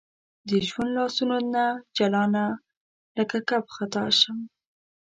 [0.47, 1.65] د ژوند لاسونو نه
[1.97, 2.45] جلانه
[3.17, 4.39] لکه کب خطا شم